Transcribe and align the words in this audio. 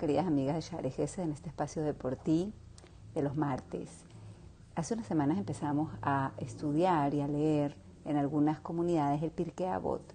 queridas 0.00 0.26
amigas 0.26 0.54
de 0.54 0.62
Sharegese 0.62 1.22
en 1.22 1.30
este 1.30 1.50
espacio 1.50 1.82
de 1.82 1.92
por 1.92 2.16
ti 2.16 2.54
de 3.14 3.20
los 3.20 3.36
martes. 3.36 4.06
Hace 4.74 4.94
unas 4.94 5.06
semanas 5.06 5.36
empezamos 5.36 5.92
a 6.00 6.32
estudiar 6.38 7.12
y 7.12 7.20
a 7.20 7.28
leer 7.28 7.76
en 8.06 8.16
algunas 8.16 8.60
comunidades 8.60 9.22
el 9.22 9.30
Pirkei 9.30 9.66
Avot, 9.66 10.14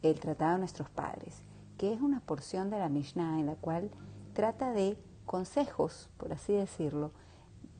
el 0.00 0.18
Tratado 0.20 0.52
de 0.52 0.60
Nuestros 0.60 0.88
Padres, 0.88 1.42
que 1.76 1.92
es 1.92 2.00
una 2.00 2.20
porción 2.20 2.70
de 2.70 2.78
la 2.78 2.88
Mishnah 2.88 3.38
en 3.38 3.44
la 3.44 3.56
cual 3.56 3.90
trata 4.32 4.72
de 4.72 4.96
consejos, 5.26 6.08
por 6.16 6.32
así 6.32 6.54
decirlo, 6.54 7.12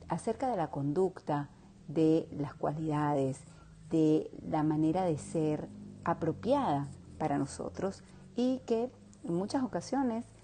acerca 0.09 0.51
de 0.51 0.59
la 0.59 0.71
conducta, 0.71 1.49
de 1.89 2.29
las 2.37 2.53
cualidades, 2.53 3.41
de 3.89 4.31
la 4.47 4.63
manera 4.63 5.05
de 5.07 5.17
ser 5.17 5.71
apropiada 6.05 6.87
para 7.17 7.39
nosotros 7.39 8.03
y 8.37 8.59
que 8.67 8.91
en 9.25 9.35
muchas 9.35 9.63
ocasiones 9.63 10.36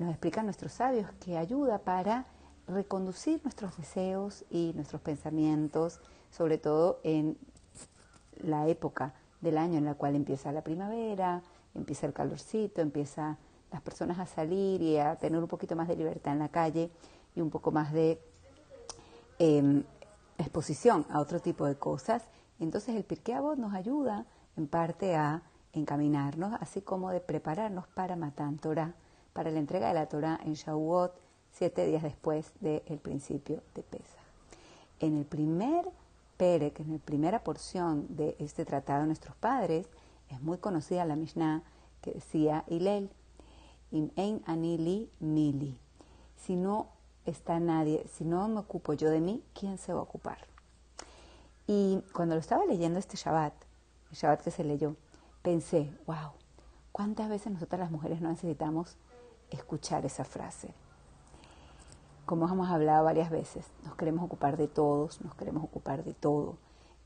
nos 0.00 0.10
explican 0.10 0.46
nuestros 0.46 0.72
sabios 0.72 1.10
que 1.20 1.36
ayuda 1.36 1.78
para 1.78 2.24
reconducir 2.66 3.38
nuestros 3.44 3.76
deseos 3.76 4.46
y 4.48 4.72
nuestros 4.74 5.02
pensamientos, 5.02 6.00
sobre 6.30 6.56
todo 6.56 7.00
en 7.04 7.36
la 8.42 8.66
época 8.66 9.12
del 9.42 9.58
año 9.58 9.76
en 9.76 9.84
la 9.84 9.94
cual 9.94 10.16
empieza 10.16 10.52
la 10.52 10.62
primavera, 10.62 11.42
empieza 11.74 12.06
el 12.06 12.14
calorcito, 12.14 12.80
empieza 12.80 13.36
las 13.70 13.82
personas 13.82 14.18
a 14.18 14.24
salir 14.24 14.80
y 14.80 14.96
a 14.96 15.16
tener 15.16 15.38
un 15.38 15.48
poquito 15.48 15.76
más 15.76 15.86
de 15.86 15.96
libertad 15.96 16.32
en 16.32 16.38
la 16.38 16.48
calle 16.48 16.90
y 17.36 17.42
un 17.42 17.50
poco 17.50 17.70
más 17.70 17.92
de 17.92 18.18
em, 19.38 19.84
exposición 20.38 21.04
a 21.10 21.20
otro 21.20 21.40
tipo 21.40 21.66
de 21.66 21.76
cosas. 21.76 22.24
Entonces 22.58 22.96
el 22.96 23.04
Pirkei 23.04 23.36
nos 23.58 23.74
ayuda 23.74 24.24
en 24.56 24.66
parte 24.66 25.14
a 25.14 25.42
encaminarnos, 25.74 26.54
así 26.58 26.80
como 26.80 27.10
de 27.10 27.20
prepararnos 27.20 27.86
para 27.88 28.16
Matan 28.16 28.56
Torah 28.56 28.94
para 29.32 29.50
la 29.50 29.58
entrega 29.58 29.88
de 29.88 29.94
la 29.94 30.06
Torah 30.06 30.40
en 30.44 30.54
Shavuot, 30.54 31.12
siete 31.52 31.86
días 31.86 32.02
después 32.02 32.52
del 32.60 32.98
principio 32.98 33.62
de 33.74 33.82
Pesach. 33.82 34.20
En 35.00 35.16
el 35.16 35.24
primer 35.24 35.86
Perek, 36.36 36.80
en 36.80 36.92
la 36.92 36.98
primera 36.98 37.44
porción 37.44 38.06
de 38.08 38.36
este 38.38 38.64
tratado 38.64 39.00
de 39.00 39.06
nuestros 39.06 39.36
padres, 39.36 39.86
es 40.28 40.40
muy 40.40 40.58
conocida 40.58 41.04
la 41.04 41.16
Mishnah 41.16 41.62
que 42.02 42.12
decía 42.12 42.64
Ilel, 42.68 43.10
Im 43.92 44.10
ein 44.16 44.40
anili 44.46 45.10
mili. 45.18 45.76
Si 46.36 46.54
no 46.54 46.88
está 47.26 47.58
nadie, 47.58 48.06
si 48.08 48.24
no 48.24 48.48
me 48.48 48.60
ocupo 48.60 48.92
yo 48.92 49.10
de 49.10 49.20
mí, 49.20 49.42
¿quién 49.52 49.78
se 49.78 49.92
va 49.92 50.00
a 50.00 50.04
ocupar? 50.04 50.38
Y 51.66 52.00
cuando 52.12 52.34
lo 52.36 52.40
estaba 52.40 52.64
leyendo 52.66 52.98
este 52.98 53.16
Shabbat, 53.16 53.52
el 54.10 54.16
Shabbat 54.16 54.42
que 54.42 54.50
se 54.50 54.64
leyó, 54.64 54.94
pensé, 55.42 55.92
wow, 56.06 56.32
¿cuántas 56.92 57.28
veces 57.28 57.52
nosotras 57.52 57.80
las 57.80 57.90
mujeres 57.90 58.20
no 58.20 58.30
necesitamos 58.30 58.96
escuchar 59.50 60.04
esa 60.06 60.24
frase. 60.24 60.74
Como 62.26 62.48
hemos 62.48 62.68
hablado 62.70 63.04
varias 63.04 63.30
veces, 63.30 63.66
nos 63.84 63.96
queremos 63.96 64.24
ocupar 64.24 64.56
de 64.56 64.68
todos, 64.68 65.20
nos 65.20 65.34
queremos 65.34 65.64
ocupar 65.64 66.04
de 66.04 66.14
todo. 66.14 66.56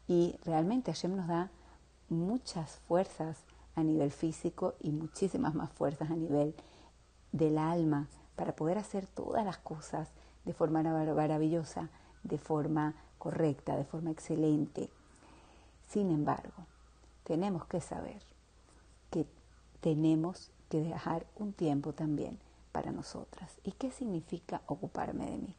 Y 0.07 0.39
realmente 0.45 0.93
Hashem 0.93 1.17
nos 1.17 1.29
da 1.29 1.51
muchas 2.09 2.81
fuerzas 2.87 3.39
a 3.75 3.83
nivel 3.83 4.11
físico 4.11 4.75
y 4.81 4.93
muchísimas 4.93 5.55
más 5.55 5.71
fuerzas 5.73 6.11
a 6.11 6.17
nivel 6.17 6.55
del 7.33 7.59
alma 7.59 8.09
para 8.37 8.55
poder 8.55 8.79
hacer 8.79 9.07
todas 9.07 9.45
las 9.45 9.59
cosas 9.59 10.11
de 10.45 10.53
forma 10.53 10.83
maravillosa, 10.83 11.89
de 12.23 12.39
forma 12.39 12.95
correcta, 13.19 13.77
de 13.77 13.85
forma 13.85 14.11
excelente. 14.11 14.91
Sin 15.89 16.11
embargo, 16.11 16.67
tenemos 17.25 17.65
que 17.67 17.81
saber 17.81 18.23
que 19.11 19.27
tenemos 19.81 20.51
que 20.69 20.81
dejar 20.81 21.27
un 21.37 21.53
tiempo 21.53 21.93
también 21.93 22.39
para 22.73 22.93
nosotras. 22.93 23.59
¿Y 23.63 23.73
qué 23.73 23.91
significa 23.91 24.63
ocuparme 24.67 25.31
de 25.31 25.39
mí? 25.39 25.55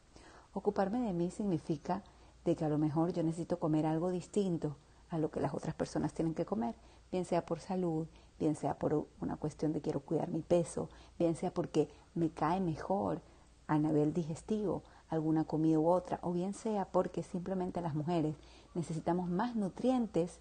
Ocuparme 0.52 1.00
de 1.00 1.12
mí 1.12 1.30
significa 1.30 2.02
de 2.44 2.56
que 2.56 2.64
a 2.64 2.68
lo 2.68 2.78
mejor 2.78 3.12
yo 3.12 3.22
necesito 3.22 3.58
comer 3.58 3.86
algo 3.86 4.10
distinto 4.10 4.76
a 5.10 5.18
lo 5.18 5.30
que 5.30 5.40
las 5.40 5.54
otras 5.54 5.74
personas 5.74 6.12
tienen 6.12 6.34
que 6.34 6.44
comer, 6.44 6.74
bien 7.10 7.24
sea 7.24 7.44
por 7.44 7.60
salud, 7.60 8.06
bien 8.38 8.56
sea 8.56 8.78
por 8.78 9.06
una 9.20 9.36
cuestión 9.36 9.72
de 9.72 9.80
quiero 9.80 10.00
cuidar 10.00 10.28
mi 10.28 10.42
peso, 10.42 10.88
bien 11.18 11.36
sea 11.36 11.52
porque 11.52 11.88
me 12.14 12.30
cae 12.30 12.60
mejor 12.60 13.20
a 13.66 13.78
nivel 13.78 14.12
digestivo 14.12 14.82
alguna 15.08 15.44
comida 15.44 15.78
u 15.78 15.88
otra, 15.88 16.18
o 16.22 16.32
bien 16.32 16.54
sea 16.54 16.86
porque 16.86 17.22
simplemente 17.22 17.80
las 17.80 17.94
mujeres 17.94 18.34
necesitamos 18.74 19.28
más 19.28 19.54
nutrientes 19.54 20.38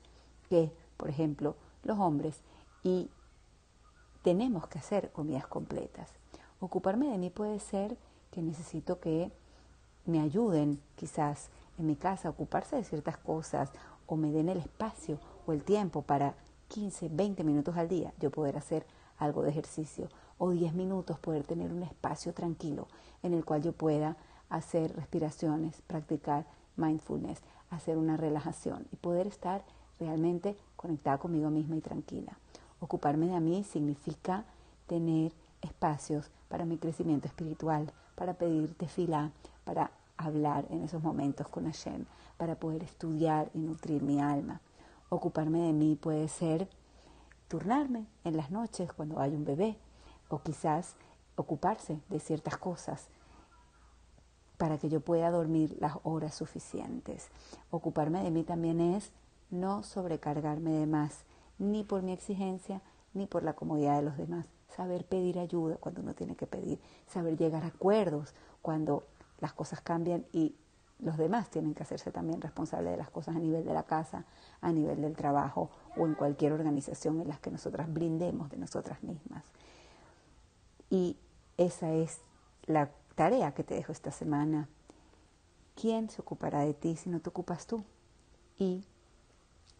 que, 0.50 0.72
por 0.98 1.10
ejemplo, 1.10 1.56
los 1.84 2.00
hombres 2.00 2.42
y 2.84 3.10
tenemos 4.26 4.68
que 4.68 4.80
hacer 4.80 5.12
comidas 5.12 5.46
completas. 5.46 6.10
Ocuparme 6.60 7.10
de 7.12 7.20
mí 7.20 7.30
puede 7.30 7.60
ser 7.60 7.96
que 8.32 8.42
necesito 8.42 9.00
que 9.00 9.32
me 10.08 10.20
ayuden 10.20 10.82
quizás 10.96 11.50
en 11.78 11.86
mi 11.86 11.96
casa 11.96 12.28
a 12.28 12.32
ocuparse 12.32 12.76
de 12.76 12.84
ciertas 12.84 13.18
cosas 13.18 13.70
o 14.08 14.16
me 14.16 14.32
den 14.32 14.50
el 14.50 14.58
espacio 14.58 15.20
o 15.46 15.54
el 15.54 15.62
tiempo 15.62 16.02
para 16.02 16.34
15, 16.70 17.10
20 17.10 17.44
minutos 17.44 17.78
al 17.78 17.88
día 17.88 18.14
yo 18.20 18.32
poder 18.32 18.58
hacer 18.58 18.88
algo 19.20 19.44
de 19.44 19.52
ejercicio 19.52 20.10
o 20.40 20.50
10 20.50 20.74
minutos 20.74 21.20
poder 21.20 21.44
tener 21.44 21.72
un 21.72 21.84
espacio 21.84 22.34
tranquilo 22.34 22.88
en 23.22 23.36
el 23.36 23.46
cual 23.46 23.62
yo 23.62 23.74
pueda 23.74 24.18
hacer 24.50 24.96
respiraciones, 24.96 25.84
practicar 25.86 26.48
mindfulness, 26.78 27.44
hacer 27.70 27.96
una 27.96 28.18
relajación 28.18 28.88
y 28.92 28.96
poder 28.96 29.28
estar 29.28 29.64
realmente 30.00 30.58
conectada 30.78 31.20
conmigo 31.20 31.52
misma 31.52 31.76
y 31.76 31.82
tranquila. 31.82 32.40
Ocuparme 32.86 33.30
de 33.30 33.40
mí 33.40 33.64
significa 33.64 34.46
tener 34.86 35.34
espacios 35.64 36.30
para 36.50 36.66
mi 36.66 36.78
crecimiento 36.78 37.28
espiritual, 37.28 37.92
para 38.14 38.36
pedirte 38.36 38.88
fila, 38.88 39.32
para 39.64 39.90
hablar 40.18 40.68
en 40.70 40.84
esos 40.84 41.02
momentos 41.02 41.48
con 41.48 41.66
Hashem, 41.66 42.06
para 42.38 42.60
poder 42.60 42.84
estudiar 42.84 43.50
y 43.56 43.58
nutrir 43.58 44.04
mi 44.04 44.22
alma. 44.22 44.62
Ocuparme 45.10 45.62
de 45.62 45.74
mí 45.74 45.96
puede 45.96 46.28
ser 46.28 46.70
turnarme 47.48 48.06
en 48.24 48.38
las 48.38 48.52
noches 48.52 48.94
cuando 48.94 49.20
hay 49.20 49.34
un 49.34 49.46
bebé 49.46 49.80
o 50.30 50.44
quizás 50.44 50.96
ocuparse 51.38 52.00
de 52.08 52.20
ciertas 52.20 52.56
cosas 52.58 53.08
para 54.58 54.78
que 54.78 54.90
yo 54.90 55.00
pueda 55.00 55.32
dormir 55.32 55.76
las 55.80 55.98
horas 56.04 56.36
suficientes. 56.36 57.30
Ocuparme 57.72 58.22
de 58.22 58.30
mí 58.30 58.44
también 58.44 58.80
es 58.80 59.12
no 59.50 59.82
sobrecargarme 59.82 60.70
de 60.70 60.86
más, 60.86 61.26
ni 61.58 61.84
por 61.84 62.02
mi 62.04 62.12
exigencia, 62.12 62.82
ni 63.14 63.28
por 63.28 63.44
la 63.44 63.54
comodidad 63.54 63.98
de 63.98 64.04
los 64.04 64.18
demás. 64.18 64.48
Saber 64.76 65.06
pedir 65.06 65.40
ayuda 65.40 65.78
cuando 65.78 66.02
uno 66.02 66.14
tiene 66.14 66.36
que 66.36 66.48
pedir, 66.48 66.80
saber 67.08 67.38
llegar 67.38 67.64
a 67.64 67.68
acuerdos 67.68 68.34
cuando 68.62 69.04
las 69.40 69.54
cosas 69.54 69.82
cambian 69.82 70.26
y 70.34 70.56
los 71.00 71.18
demás 71.18 71.50
tienen 71.50 71.74
que 71.74 71.84
hacerse 71.84 72.12
también 72.12 72.42
responsables 72.42 72.92
de 72.92 72.98
las 72.98 73.10
cosas 73.10 73.36
a 73.36 73.40
nivel 73.40 73.66
de 73.66 73.74
la 73.74 73.84
casa, 73.84 74.26
a 74.62 74.72
nivel 74.72 75.02
del 75.02 75.16
trabajo 75.16 75.70
o 75.98 76.06
en 76.06 76.16
cualquier 76.16 76.54
organización 76.54 77.20
en 77.22 77.28
la 77.28 77.38
que 77.38 77.52
nosotras 77.52 77.92
brindemos 77.92 78.50
de 78.50 78.58
nosotras 78.58 79.04
mismas. 79.04 79.44
Y 80.90 81.18
esa 81.58 81.92
es 81.92 82.20
la 82.66 82.92
tarea 83.16 83.54
que 83.54 83.64
te 83.64 83.76
dejo 83.76 83.92
esta 83.92 84.12
semana. 84.12 84.70
¿Quién 85.76 86.10
se 86.10 86.22
ocupará 86.22 86.62
de 86.62 86.74
ti 86.74 86.96
si 86.96 87.10
no 87.10 87.20
te 87.20 87.30
ocupas 87.30 87.68
tú? 87.68 87.84
Y 88.58 88.86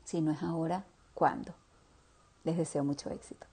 si 0.04 0.22
no 0.22 0.32
es 0.32 0.44
ahora, 0.44 0.86
¿cuándo? 1.14 1.54
Les 2.46 2.56
deseo 2.56 2.84
mucho 2.84 3.10
éxito. 3.10 3.48